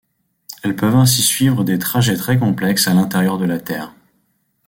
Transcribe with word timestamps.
Elles 0.63 0.75
peuvent 0.75 0.95
ainsi 0.95 1.21
suivre 1.21 1.63
des 1.63 1.77
trajets 1.77 2.15
très 2.17 2.39
complexes 2.39 2.87
à 2.87 2.95
l'intérieur 2.95 3.37
de 3.37 3.45
la 3.45 3.59
Terre. 3.59 3.93